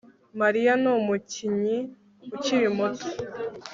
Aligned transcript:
Mariya 0.39 0.73
numukinyi 0.81 1.77
ukiri 2.35 2.67
muto 2.77 3.07